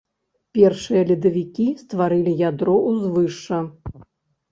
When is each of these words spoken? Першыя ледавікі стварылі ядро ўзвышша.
Першыя 0.57 1.01
ледавікі 1.09 1.65
стварылі 1.81 2.33
ядро 2.47 2.75
ўзвышша. 2.87 3.61